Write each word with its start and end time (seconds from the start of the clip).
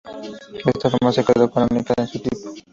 De 0.51 0.57
esta 0.73 0.89
forma 0.89 1.11
se 1.11 1.23
quedó 1.23 1.51
con 1.51 1.61
la 1.61 1.67
única 1.69 1.93
en 1.95 2.07
su 2.07 2.17
tipo. 2.19 2.55